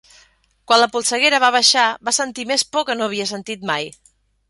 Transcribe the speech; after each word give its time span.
Quan 0.71 0.81
la 0.83 0.87
polseguera 0.95 1.41
va 1.45 1.53
baixar, 1.57 1.85
va 2.09 2.17
sentir 2.21 2.49
més 2.55 2.67
por 2.75 2.89
que 2.91 2.99
no 2.99 3.11
havia 3.11 3.33
sentit 3.37 3.73
mai. 3.73 3.93